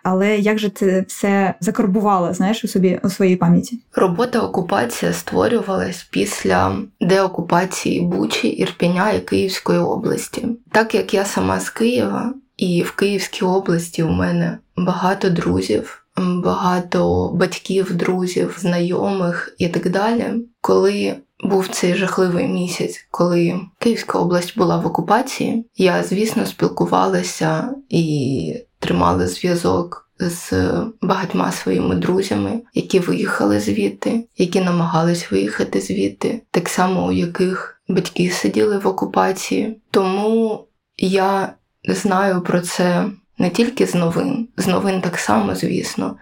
[0.04, 3.80] але як же це все закарбувало, знаєш, у собі у своїй пам'яті?
[3.96, 10.48] Робота окупація створювалась після деокупації Бучі, Ірпіня і Київської області.
[10.72, 16.04] Так як я сама з Києва, і в Київській області у мене багато друзів.
[16.18, 20.34] Багато батьків, друзів, знайомих і так далі.
[20.62, 25.66] Коли був цей жахливий місяць, коли Київська область була в окупації.
[25.78, 30.54] Я, звісно, спілкувалася і тримала зв'язок з
[31.02, 38.30] багатьма своїми друзями, які виїхали звідти, які намагались виїхати звідти, так само у яких батьки
[38.30, 39.82] сиділи в окупації.
[39.92, 40.66] Тому
[40.98, 41.54] я
[41.84, 43.06] знаю про це
[43.38, 46.16] не тільки з новин, з новин так само, звісно.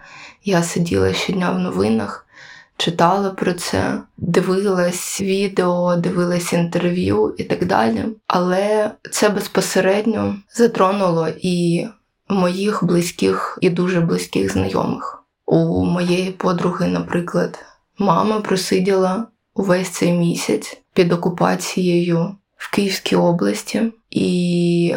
[0.44, 2.26] Я сиділа щодня в новинах
[2.76, 8.04] читала про це, дивилась відео, дивилась інтерв'ю і так далі.
[8.26, 11.86] Але це безпосередньо затронуло і
[12.28, 15.24] моїх близьких і дуже близьких знайомих.
[15.46, 17.58] У моєї подруги, наприклад,
[17.98, 24.94] мама просиділа увесь цей місяць під окупацією в Київській області, і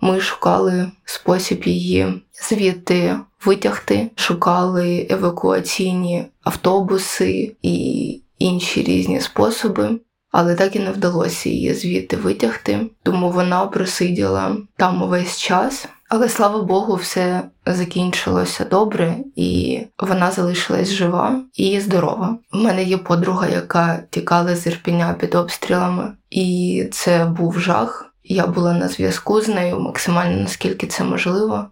[0.00, 10.00] ми шукали спосіб її звідти витягти, шукали евакуаційні автобуси і інші різні способи,
[10.32, 15.88] але так і не вдалося її звідти витягти, тому вона просиділа там увесь час.
[16.08, 22.38] Але слава Богу, все закінчилося добре, і вона залишилась жива і здорова.
[22.52, 28.09] У мене є подруга, яка тікала з Ірпіня під обстрілами, і це був жах.
[28.24, 31.66] Я була на зв'язку з нею максимально наскільки це можливо.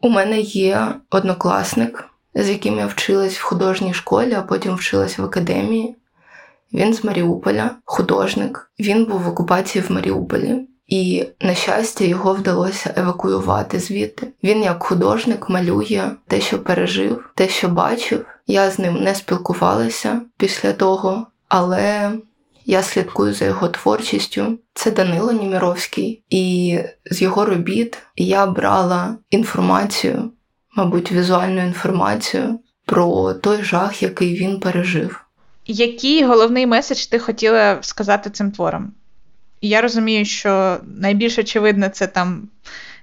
[0.00, 2.04] У мене є однокласник,
[2.34, 5.96] з яким я вчилась в художній школі, а потім вчилась в академії.
[6.72, 8.70] Він з Маріуполя, художник.
[8.80, 14.32] Він був в окупації в Маріуполі, і, на щастя, його вдалося евакуювати звідти.
[14.42, 20.20] Він, як художник, малює те, що пережив, те, що бачив, Я з ним не спілкувалася
[20.36, 22.12] після того, але
[22.66, 24.58] я слідкую за його творчістю.
[24.74, 26.78] Це Данило Німіровський, і
[27.10, 30.30] з його робіт я брала інформацію,
[30.76, 35.24] мабуть, візуальну інформацію про той жах, який він пережив.
[35.66, 38.92] Який головний меседж ти хотіла сказати цим твором?
[39.60, 42.48] Я розумію, що найбільш очевидно, це там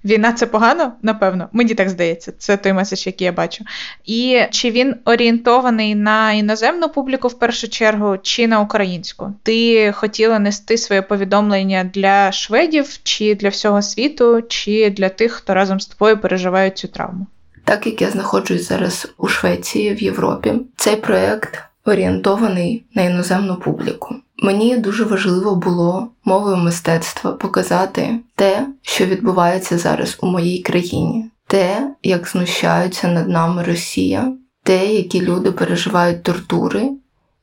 [0.06, 1.50] війна це погано, напевно.
[1.52, 3.66] Мені так здається, це той меседж, який я бачу.
[4.06, 9.34] І чи він орієнтований на іноземну публіку в першу чергу, чи на українську?
[9.44, 15.54] Ти хотіла нести своє повідомлення для шведів, чи для всього світу, чи для тих, хто
[15.54, 17.28] разом з тобою переживає цю травму?
[17.64, 24.16] Так як я знаходжусь зараз у Швеції в Європі, цей проект орієнтований на іноземну публіку.
[24.44, 31.96] Мені дуже важливо було мовою мистецтва показати те, що відбувається зараз у моїй країні, те,
[32.04, 34.34] як знущаються над нами Росія,
[34.64, 36.90] те, які люди переживають тортури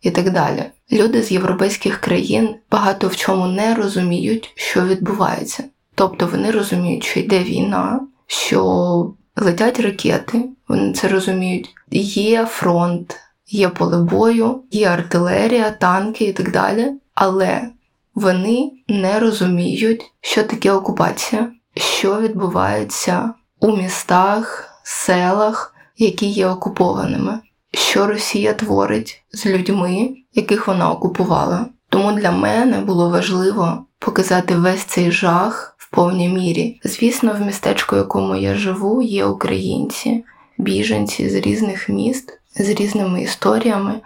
[0.03, 0.65] і так далі.
[0.93, 5.65] Люди з європейських країн багато в чому не розуміють, що відбувається.
[5.95, 11.75] Тобто вони розуміють, що йде війна, що летять ракети, вони це розуміють.
[11.93, 13.17] Є фронт,
[13.51, 16.93] є поле бою, є артилерія, танки і так далі.
[17.15, 17.71] Але
[18.15, 27.39] вони не розуміють, що таке окупація, що відбувається у містах, селах, які є окупованими,
[27.73, 31.67] що Росія творить з людьми, яких вона окупувала.
[31.89, 36.81] Тому для мене було важливо показати весь цей жах в повній мірі.
[36.85, 40.25] Звісно, в містечку, в якому я живу, є українці,
[40.59, 44.01] біженці з різних міст з різними історіями,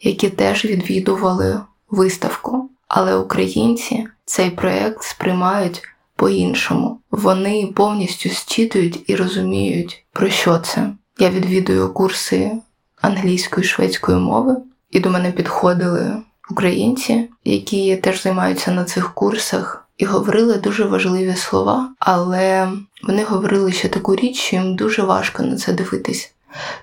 [0.00, 2.70] які теж відвідували виставку.
[2.88, 5.82] Але українці цей проєкт сприймають
[6.16, 7.00] по-іншому.
[7.10, 10.90] Вони повністю зчитують і розуміють, про що це.
[11.18, 12.52] Я відвідую курси
[13.00, 14.56] англійської шведської мови,
[14.90, 16.16] і до мене підходили
[16.50, 19.84] українці, які теж займаються на цих курсах.
[19.98, 22.68] І говорили дуже важливі слова, але
[23.02, 26.34] вони говорили ще таку річ, що їм дуже важко на це дивитись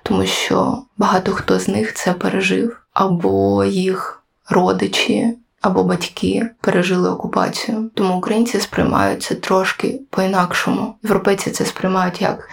[0.03, 7.91] тому що багато хто з них це пережив, або їх родичі, або батьки пережили окупацію.
[7.93, 10.95] Тому українці сприймають це трошки по-інакшому.
[11.03, 12.49] Європейці це сприймають як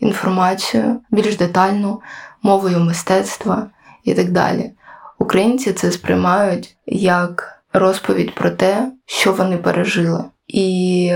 [0.00, 2.00] інформацію, більш детальну,
[2.42, 3.66] мовою мистецтва
[4.04, 4.72] і так далі.
[5.18, 10.24] Українці це сприймають як розповідь про те, що вони пережили.
[10.48, 11.12] І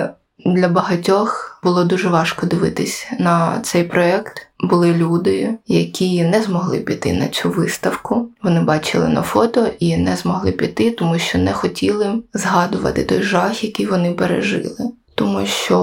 [0.47, 4.47] для багатьох було дуже важко дивитись на цей проєкт.
[4.61, 8.29] Були люди, які не змогли піти на цю виставку.
[8.43, 13.65] Вони бачили на фото і не змогли піти, тому що не хотіли згадувати той жах,
[13.65, 14.91] який вони пережили.
[15.15, 15.79] Тому що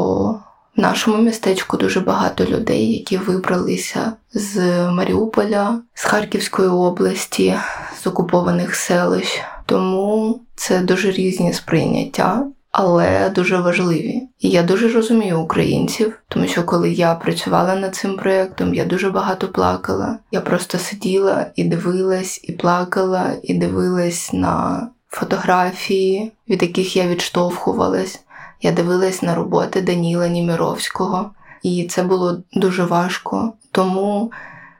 [0.78, 7.56] в нашому містечку дуже багато людей, які вибралися з Маріуполя, з Харківської області,
[8.04, 9.42] з окупованих селищ.
[9.66, 12.46] Тому це дуже різні сприйняття
[12.78, 14.22] але дуже важливі.
[14.40, 19.10] І я дуже розумію українців, тому що коли я працювала над цим проєктом, я дуже
[19.10, 20.18] багато плакала.
[20.32, 28.20] Я просто сиділа і дивилась, і плакала, і дивилась на фотографії, від яких я відштовхувалась.
[28.62, 31.32] Я дивилась на роботи Даніла Німіровського,
[31.64, 33.54] і це було дуже важко.
[33.72, 34.32] Тому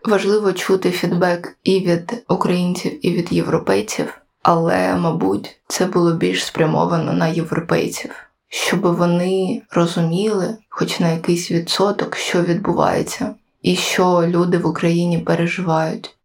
[0.06, 7.14] важливо чути фідбек і від українців, і від європейців але, мабуть, це було більш спрямовано
[7.14, 8.12] на європейців,
[8.50, 16.16] щоб вони розуміли, хоч на якийсь відсоток, що відбувається, і що люди в Україні переживають.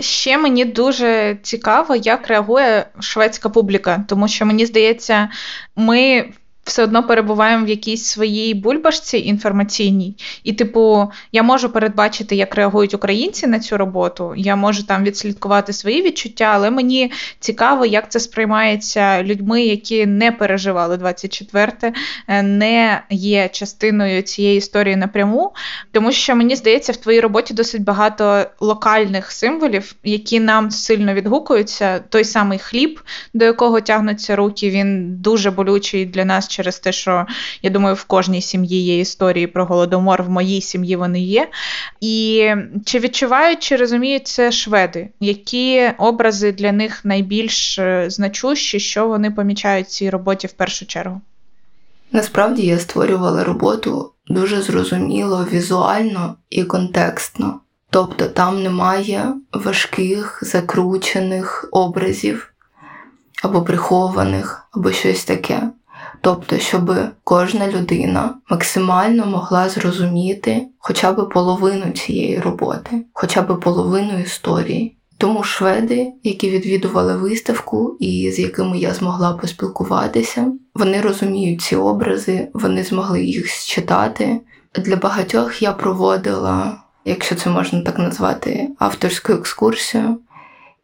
[0.00, 5.28] Ще мені дуже цікаво, як реагує шведська публіка, тому що мені здається,
[5.76, 6.30] ми
[6.64, 12.94] все одно перебуваємо в якійсь своїй бульбашці інформаційній, і, типу, я можу передбачити, як реагують
[12.94, 14.34] українці на цю роботу.
[14.36, 20.32] Я можу там відслідкувати свої відчуття, але мені цікаво, як це сприймається людьми, які не
[20.32, 21.92] переживали 24-те,
[22.28, 25.52] е, не є частиною цієї історії напряму.
[25.92, 31.98] Тому що мені здається, в твоїй роботі досить багато локальних символів, які нам сильно відгукуються.
[32.08, 33.00] Той самий хліб,
[33.34, 37.26] до якого тягнуться руки, він дуже болючий для нас через те, що
[37.62, 41.48] я думаю, в кожній сім'ї є історії про голодомор, в моїй сім'ї вони є.
[42.00, 42.46] І
[42.84, 45.08] чи відчувають, чи розуміють це шведи?
[45.20, 50.86] Які образи для них найбільш е, значущі, що вони помічають в цій роботі в першу
[50.86, 51.20] чергу?
[52.12, 57.60] Насправді я створювала роботу дуже зрозуміло, візуально і контекстно.
[57.90, 62.52] Тобто там немає важких закручених образів
[63.42, 65.62] або прихованих, або щось таке
[66.20, 66.94] Тобто, щоб
[67.24, 74.96] кожна людина максимально могла зрозуміти хоча б половину цієї роботи, хоча б половину історії.
[75.18, 82.48] Тому шведи, які відвідували виставку і з якими я змогла поспілкуватися, вони розуміють ці образи,
[82.54, 84.40] вони змогли їх считати.
[84.78, 90.18] Для багатьох я проводила, якщо це можна так назвати, авторську екскурсію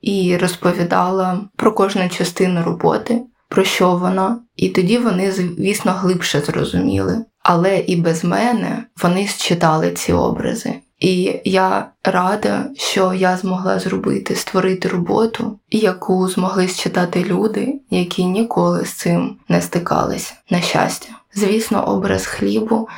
[0.02, 4.38] і розповідала про кожну частину роботи, про що вона.
[4.57, 7.24] І тоді вони, звісно, глибше зрозуміли.
[7.42, 10.74] Але і без мене вони считали ці образи.
[11.01, 18.84] І я рада, що я змогла зробити, створити роботу, яку змогли считати люди, які ніколи
[18.84, 20.34] з цим не стикалися.
[20.51, 22.88] На щастя, звісно, образ хлібу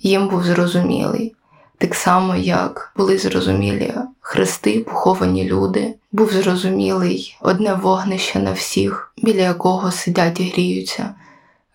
[0.00, 1.34] їм був зрозумілий.
[1.78, 9.40] Так само, як були зрозумілі хрести, поховані люди, був зрозумілий одне вогнище на всіх, біля
[9.40, 11.14] якого сидять і гріються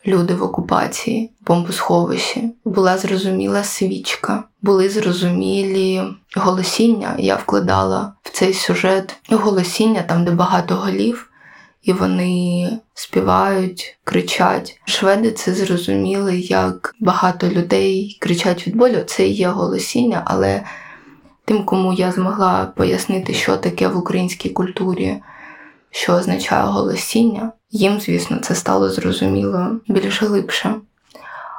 [0.07, 2.49] люди в окупації, бомбосховищі.
[2.65, 6.03] Була зрозуміла свічка, були зрозумілі
[6.35, 7.15] голосіння.
[7.17, 11.29] Я вкладала в цей сюжет голосіння, там де багато голів.
[11.83, 14.81] І вони співають, кричать.
[14.85, 19.03] Шведи це зрозуміли, як багато людей кричать від болю.
[19.05, 20.63] Це є голосіння, але
[21.45, 25.21] тим, кому я змогла пояснити, що таке в українській культурі,
[25.91, 30.75] що означає голосіння, їм, звісно, це стало зрозуміло більш глибше.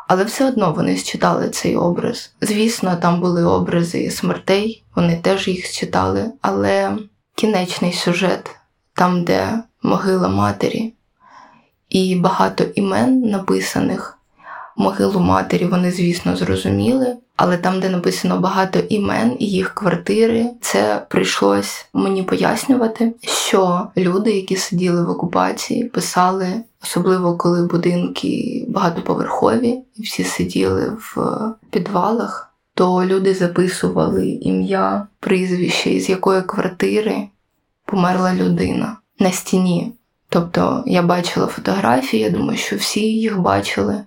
[0.08, 2.32] Але все одно вони считали цей образ.
[2.40, 6.92] Звісно, там були образи смертей, вони теж їх считали, але
[7.34, 8.50] кінечний сюжет,
[8.94, 10.92] там, де могила матері,
[11.88, 14.18] і багато імен написаних,
[14.76, 21.06] могилу матері вони, звісно, зрозуміли, але там, де написано багато імен і їх квартири, це
[21.08, 26.46] прийшлось мені пояснювати, що люди, які сиділи в окупації, писали,
[26.82, 31.16] особливо коли будинки багатоповерхові, і всі сиділи в
[31.70, 32.50] підвалах.
[32.74, 37.28] То люди записували ім'я, прізвище, з якої квартири
[37.86, 39.92] померла людина на стіні.
[40.28, 44.00] Тобто я бачила фотографії, я думаю, що всі їх бачили.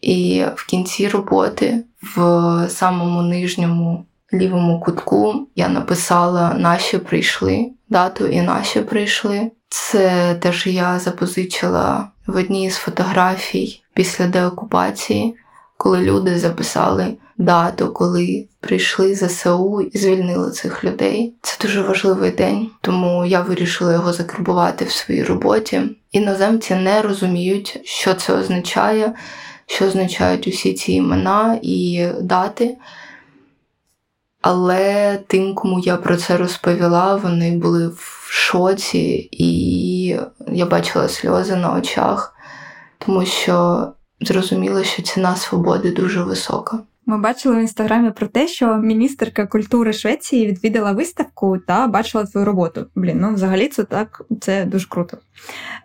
[0.00, 1.84] І в кінці роботи,
[2.16, 2.20] в
[2.68, 9.50] самому нижньому лівому кутку, я написала Наші прийшли дату і наші прийшли.
[9.68, 15.34] Це теж я запозичила в одній з фотографій після деокупації,
[15.76, 21.34] коли люди записали дату, коли прийшли ЗСУ і звільнили цих людей.
[21.42, 25.82] Це дуже важливий день, тому я вирішила його закарбувати в своїй роботі.
[26.12, 29.14] Іноземці не розуміють, що це означає
[29.70, 32.76] що означають усі ці імена і дати.
[34.42, 40.16] Але тим, кому я про це розповіла, вони були в шоці, і
[40.52, 42.34] я бачила сльози на очах,
[42.98, 43.86] тому що
[44.20, 46.78] зрозуміло, що ціна свободи дуже висока.
[47.10, 52.46] Ми бачили в інстаграмі про те, що міністерка культури Швеції відвідала виставку та бачила твою
[52.46, 52.86] роботу.
[52.94, 55.18] Блін, ну взагалі це так, це дуже круто.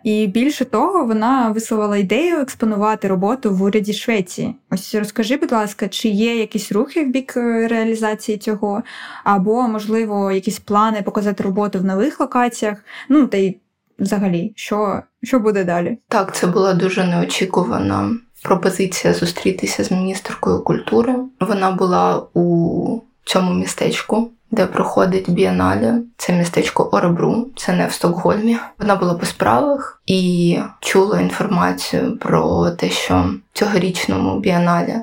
[0.04, 4.54] І більше того, вона висловила ідею експонувати роботу в уряді Швеції.
[4.70, 8.82] Ось розкажи, будь ласка, чи є якісь рухи в бік е, реалізації цього,
[9.24, 12.78] або, можливо, якісь плани показати роботу в нових локаціях?
[13.08, 13.56] Ну та й
[13.98, 15.98] взагалі, що, що буде далі?
[16.08, 18.16] Так, це була дуже неочікувана
[18.46, 21.14] пропозиція зустрітися з міністеркою культури.
[21.40, 26.02] Вона була у цьому містечку, де проходить бієнале.
[26.16, 28.58] Це містечко Оребру, це не в Стокгольмі.
[28.78, 34.94] Вона була по справах і чула інформацію про те, що в цьогорічному бієналі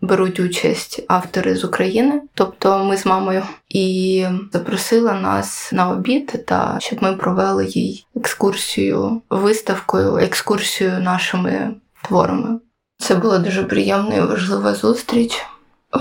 [0.00, 6.76] беруть участь автори з України, тобто ми з мамою, і запросила нас на обід, та
[6.80, 12.58] щоб ми провели їй екскурсію виставкою, екскурсію нашими творами.
[13.00, 15.46] Це була дуже приємна і важлива зустріч.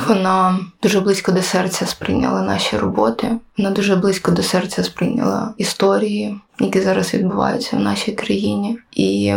[0.07, 3.31] Вона дуже близько до серця сприйняла наші роботи.
[3.57, 9.33] Вона дуже близько до серця сприйняла історії, які зараз відбуваються в нашій країні, і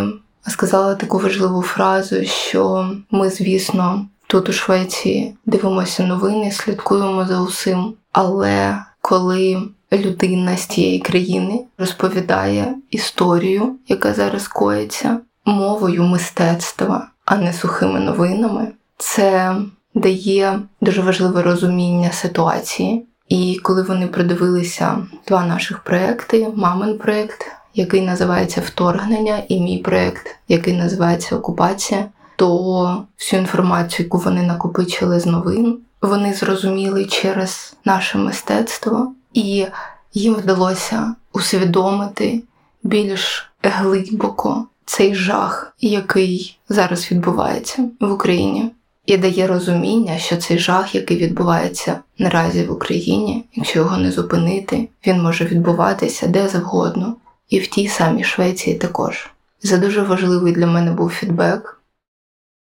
[0.49, 7.95] сказала таку важливу фразу, що ми, звісно, тут у Швеції дивимося новини, слідкуємо за усім.
[8.13, 17.53] Але коли людина з тієї країни розповідає історію, яка зараз коїться, мовою мистецтва а не
[17.53, 18.68] сухими новинами.
[18.99, 19.57] Це
[19.95, 23.07] дає дуже важливе розуміння ситуації.
[23.29, 24.99] І коли вони продивилися
[25.29, 32.05] два наших проекти: мамин проект, який називається Вторгнення, і мій проект, який називається Окупація,
[32.37, 39.66] то всю інформацію, яку вони накопичили з новин, вони зрозуміли через наше мистецтво, і
[40.14, 42.43] їм вдалося усвідомити
[42.83, 48.70] більш глибоко цей жах, який зараз відбувається в Україні,
[49.07, 54.88] і дає розуміння, що цей жах, який відбувається наразі в Україні, якщо його не зупинити,
[55.07, 57.16] він може відбуватися де завгодно,
[57.49, 59.30] і в тій самій Швеції також.
[59.59, 61.80] Це дуже важливий для мене був фідбек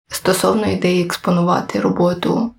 [0.10, 2.52] стосовно ідеї експонувати роботу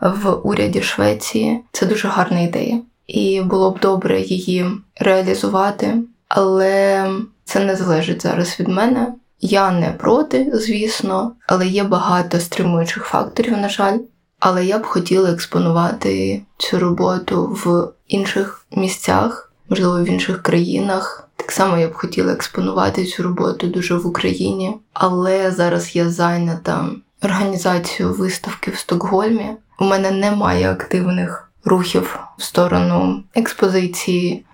[0.00, 1.60] в уряді Швеції.
[1.72, 7.10] Це дуже гарна ідея, і було б добре її реалізувати, але
[7.44, 9.14] це не залежить зараз від мене.
[9.40, 13.98] Я не проти, звісно, але є багато стримуючих факторів, на жаль.
[14.40, 21.28] Але я б хотіла експонувати цю роботу в інших місцях, можливо, в інших країнах.
[21.36, 26.88] Так само я б хотіла експонувати цю роботу дуже в Україні, але зараз я зайнята
[27.22, 29.50] організацією виставки в Стокгольмі.
[29.78, 34.44] У мене немає активних рухів в сторону експозиції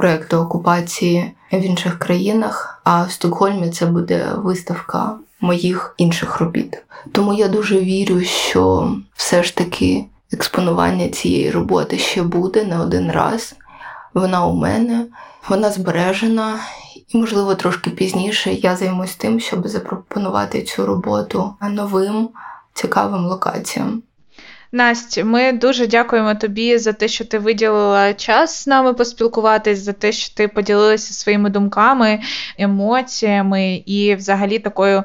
[0.00, 2.80] проєкту окупації в інших країнах.
[2.84, 6.82] А в Стокгольмі це буде виставка моїх інших робіт.
[7.12, 13.10] Тому я дуже вірю, що все ж таки експонування цієї роботи ще буде не один
[13.10, 13.54] раз.
[14.14, 15.06] Вона у мене,
[15.48, 16.58] вона збережена,
[17.08, 22.28] і, можливо, трошки пізніше я займусь тим, щоб запропонувати цю роботу новим
[22.74, 24.02] цікавим локаціям.
[24.72, 29.92] Настя, ми дуже дякуємо тобі за те, що ти виділила час з нами поспілкуватись, за
[29.92, 32.20] те, що ти поділилася своїми думками,
[32.58, 35.02] емоціями і, взагалі, такою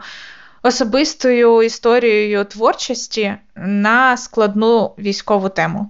[0.64, 5.90] особистою історією творчості на складну військову тему.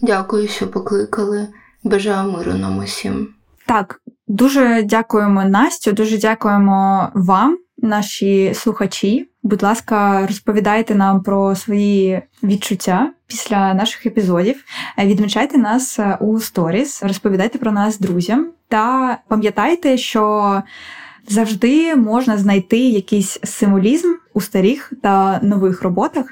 [0.00, 1.48] Дякую, що покликали.
[1.84, 3.28] Бажаю миру нам усім.
[3.66, 9.28] Так, дуже дякуємо Настю, дуже дякуємо вам, наші слухачі.
[9.42, 14.64] Будь ласка, розповідайте нам про свої відчуття після наших епізодів.
[14.98, 20.62] Відмічайте нас у сторіс, розповідайте про нас друзям та пам'ятайте, що
[21.28, 26.26] завжди можна знайти якийсь символізм у старих та нових роботах,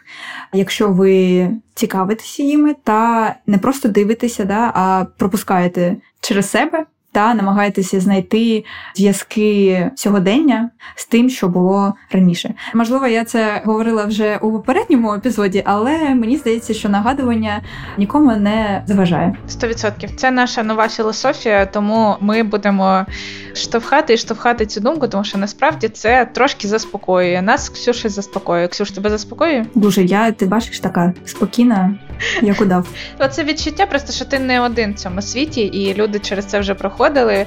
[0.53, 8.01] якщо ви цікавитеся їми та не просто дивитеся, да, а пропускаєте через себе та намагаєтеся
[8.01, 8.65] знайти
[8.97, 12.55] зв'язки сьогодення з тим, що було раніше.
[12.75, 17.63] Можливо, я це говорила вже у попередньому епізоді, але мені здається, що нагадування
[17.99, 19.37] нікому не заважає.
[19.49, 23.07] Сто відсотків це наша нова філософія, тому ми будемо
[23.55, 27.43] штовхати і штовхати цю думку, тому що насправді це трошки заспокоює.
[27.43, 28.69] Нас Ксюша заспокоює.
[28.69, 29.67] Ксюш, тебе заспокоює?
[29.75, 31.95] Дуже я ти бачиш така спокійна,
[32.43, 32.89] як удав.
[33.19, 36.75] Оце відчуття, просто що ти не один в цьому світі, і люди через це вже
[36.75, 37.47] проходили.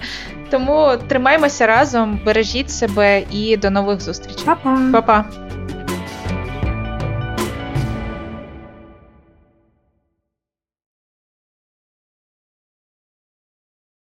[0.49, 4.45] Тому тримаймося разом, бережіть себе і до нових зустрічей.
[4.45, 4.79] Па-па!
[4.91, 5.25] Па-па!